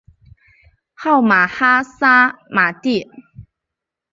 [0.95, 3.07] 号玛哈萨嘛谛。